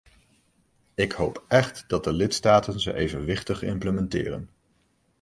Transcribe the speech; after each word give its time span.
Ik 0.95 1.11
hoop 1.11 1.43
echt 1.47 1.83
dat 1.87 2.03
de 2.03 2.13
lidstaten 2.13 2.79
ze 2.79 2.93
evenwichtig 2.93 3.61
implementeren. 3.63 4.49